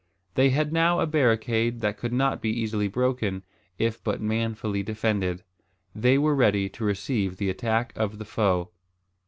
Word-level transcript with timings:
They 0.33 0.49
had 0.49 0.73
now 0.73 0.99
a 0.99 1.05
barricade 1.05 1.81
that 1.81 1.95
could 1.95 2.11
not 2.11 2.41
be 2.41 2.49
easily 2.49 2.87
broken, 2.87 3.43
if 3.77 4.03
but 4.03 4.19
manfully 4.19 4.81
defended. 4.81 5.43
They 5.93 6.17
were 6.17 6.33
ready 6.33 6.69
to 6.69 6.83
receive 6.83 7.37
the 7.37 7.51
attack 7.51 7.93
of 7.95 8.17
the 8.17 8.25
foe. 8.25 8.71